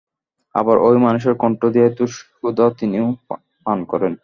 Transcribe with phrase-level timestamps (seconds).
[0.55, 3.07] আবার ঐ মানুষের কণ্ঠ দিয়াই তো সুধা তিনিও
[3.65, 4.13] পান করেন।